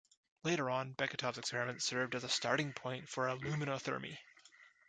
[0.41, 4.17] Later on, Beketov's experiments served as a starting point for aluminothermy.